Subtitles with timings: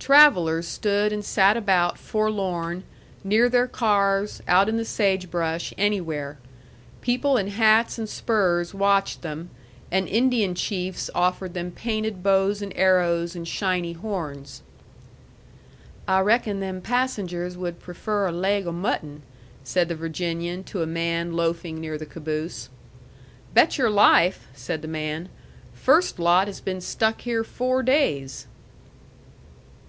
[0.00, 2.82] Travellers stood and sat about forlorn,
[3.22, 6.36] near the cars, out in the sage brush, anywhere.
[7.00, 9.50] People in hats and spurs watched them,
[9.88, 14.62] and Indian chiefs offered them painted bows and arrows and shiny horns.
[16.08, 19.22] "I reckon them passengers would prefer a laig o' mutton,"
[19.62, 22.68] said the Virginian to a man loafing near the caboose.
[23.54, 25.28] "Bet your life!" said the man.
[25.72, 28.48] "First lot has been stuck here four days."